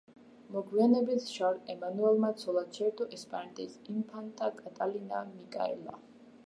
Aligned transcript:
მოგვიანებით 0.53 1.27
შარლ 1.33 1.59
ემანუელმა 1.73 2.31
ცოლად 2.45 2.81
შეირთო 2.81 3.09
ესპანეთის 3.19 3.77
ინფანტა 3.97 4.53
კატალინა 4.63 5.23
მიკაელა. 5.33 6.01